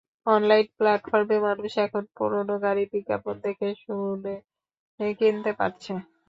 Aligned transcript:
Online 0.27 0.67
প্ল্যাটফর্মে 0.77 1.37
মানুষ 1.47 1.71
এখন 1.85 2.03
পুরোনো 2.15 2.55
গাড়ির 2.63 2.87
বিজ্ঞাপন 2.93 3.35
দেখে 3.45 3.69
শুনে 3.81 4.35
কিনতে 5.17 5.51
পারছে। 5.59 5.91